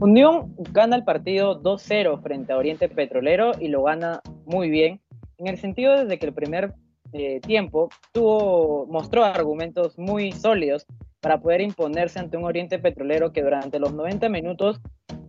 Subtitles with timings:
[0.00, 5.02] Unión gana el partido 2-0 frente a Oriente Petrolero y lo gana muy bien,
[5.36, 6.72] en el sentido de que el primer
[7.12, 10.86] eh, tiempo tuvo, mostró argumentos muy sólidos
[11.20, 14.80] para poder imponerse ante un Oriente Petrolero que durante los 90 minutos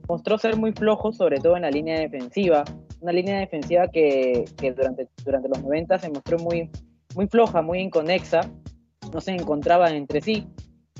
[0.07, 2.63] mostró ser muy flojo, sobre todo en la línea defensiva,
[3.01, 4.45] una línea defensiva que,
[5.25, 6.69] durante los 90 se mostró muy,
[7.13, 8.49] muy floja, muy inconexa,
[9.11, 10.47] no se encontraban entre sí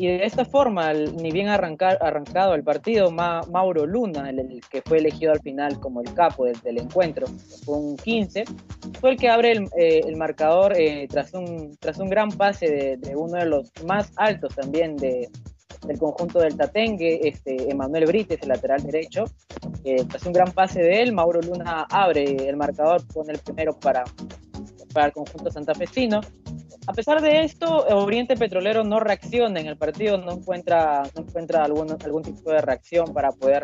[0.02, 4.98] y de esta forma, ni bien arrancar, arrancado el partido, Mauro Luna, el, que fue
[4.98, 7.28] elegido al final como el capo del, encuentro,
[7.64, 8.46] fue un 15,
[9.00, 13.16] fue el que abre el, eh, marcador eh, tras, un, tras un gran pase de,
[13.16, 15.30] uno de los más altos también de,
[15.86, 19.26] del conjunto del Tatengue, este, Emanuel Brites, el lateral derecho.
[19.84, 23.80] Eh, tras un gran pase de él, Mauro Luna abre el marcador, pone el primero
[23.80, 24.04] para,
[24.96, 26.22] para el conjunto santafesino.
[26.88, 31.64] A pesar de esto, Oriente Petrolero no reacciona en el partido, no encuentra, no encuentra
[31.64, 33.64] algún, algún tipo de reacción para poder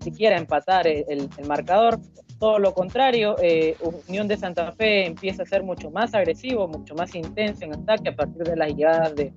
[0.00, 1.98] siquiera empatar el, marcador.
[2.38, 3.76] Todo lo contrario, eh,
[4.08, 8.10] Unión de Santa Fe empieza a ser mucho más agresivo, mucho más intenso en ataque
[8.10, 9.32] a partir de las llegadas de,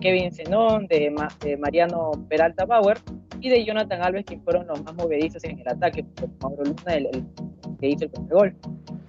[0.00, 1.10] Kevin Zenón, de,
[1.58, 2.98] Mariano Peralta Bauer
[3.40, 6.06] y de Jonathan Alves, que fueron los más movedizos en el ataque,
[6.40, 7.24] Mauro Luna, el,
[7.80, 8.56] que hizo el primer gol.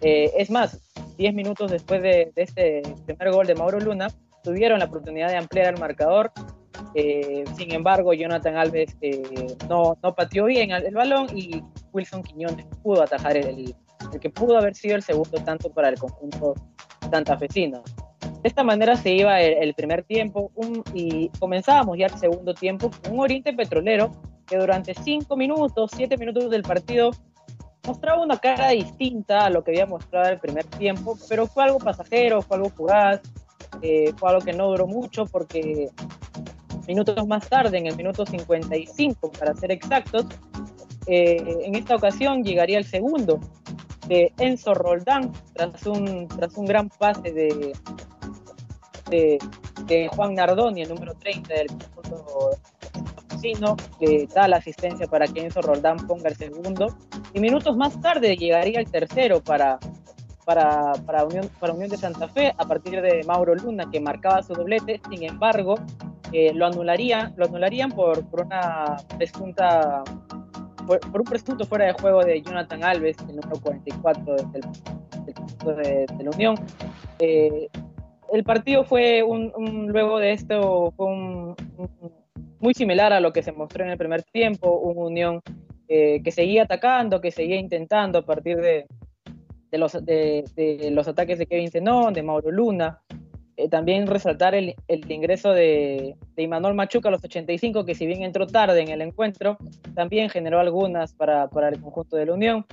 [0.01, 0.88] Eh, es más,
[1.19, 4.07] 10 minutos después de, este primer gol de Mauro Luna,
[4.41, 6.31] tuvieron la oportunidad de ampliar el marcador.
[6.95, 9.21] Eh, sin embargo, Jonathan Alves eh,
[9.67, 13.75] no, no pateó bien el, balón y Wilson Quiñones pudo atajar el,
[14.13, 16.55] el, que pudo haber sido el segundo tanto para el conjunto
[17.11, 17.83] santafesino.
[18.41, 20.49] De esta manera se iba el, primer tiempo
[20.93, 24.11] y comenzábamos ya el segundo tiempo con un Oriente Petrolero
[24.47, 27.11] que durante 5 minutos, 7 minutos del partido
[27.85, 31.79] mostraba una cara distinta a lo que había mostrado el primer tiempo, pero fue algo
[31.79, 33.21] pasajero, fue algo fugaz,
[33.81, 35.89] eh, fue algo que no duró mucho porque
[36.87, 40.25] minutos más tarde, en el minuto 55 para ser exactos,
[41.07, 43.39] eh, en esta ocasión llegaría el segundo
[44.07, 47.73] de Enzo Roldán tras un, tras un gran pase de,
[49.09, 52.51] de, Juan Nardoni, el número 30 del conjunto
[53.99, 56.87] que da la asistencia para que Enzo Roldán ponga el segundo.
[57.33, 59.79] Y minutos más tarde llegaría el tercero para,
[60.45, 64.43] para, para, Unión, para Unión de Santa Fe a partir de Mauro Luna, que marcaba
[64.43, 65.01] su doblete.
[65.09, 65.75] Sin embargo,
[66.31, 70.03] eh, lo, anularía, lo anularían por, por una presunta
[70.85, 76.05] por, un presunto fuera de juego de Jonathan Alves, el número 44 del, del, de,
[76.17, 76.55] de la Unión.
[77.19, 77.69] Eh,
[78.31, 79.51] el partido fue un,
[79.87, 81.55] luego de esto fue un,
[82.59, 85.41] muy similar a lo que se mostró en el primer tiempo, una Unión
[85.87, 88.85] eh, que seguía atacando, que seguía intentando a partir de,
[89.71, 89.95] los,
[91.07, 93.01] ataques de Kevin Zenón, de Mauro Luna.
[93.55, 98.45] Eh, también resaltar el, ingreso de, Imanol Machuca a los 85, que si bien entró
[98.47, 99.57] tarde en el encuentro,
[99.95, 102.65] también generó algunas para, para el conjunto de la Unión.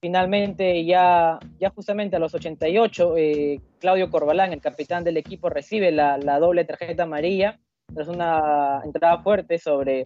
[0.00, 5.90] Finalmente, ya, ya justamente a los 88, eh, Claudio Corbalán, el capitán del equipo, recibe
[5.90, 7.58] la doble tarjeta amarilla
[7.94, 10.04] tras una entrada fuerte sobre,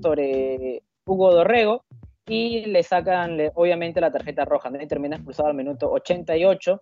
[0.00, 1.84] sobre Hugo Dorrego
[2.26, 4.78] y le sacan obviamente la tarjeta roja, ¿no?
[4.86, 6.78] termina expulsado al minuto 88.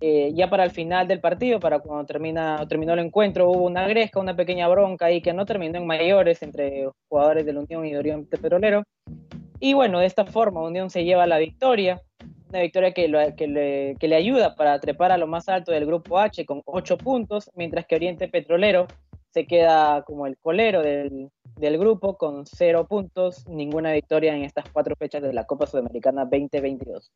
[0.00, 3.88] Eh, ya para el final del partido, para cuando termina, terminó el encuentro, hubo una
[3.88, 7.86] gresca, una pequeña bronca ahí que no terminó en mayores entre jugadores de la Unión
[7.86, 8.82] y de Oriente Petrolero.
[9.60, 12.02] Y bueno, de esta forma Unión se lleva la victoria,
[12.50, 15.86] una victoria que, que, le, que le ayuda para trepar a lo más alto del
[15.86, 18.86] grupo H con 8 puntos, mientras que Oriente Petrolero
[19.34, 24.64] se queda como el colero del, del grupo con cero puntos, ninguna victoria en estas
[24.70, 27.10] cuatro fechas de la Copa Sudamericana 2022.